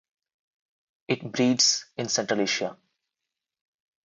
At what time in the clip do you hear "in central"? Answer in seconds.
1.95-2.41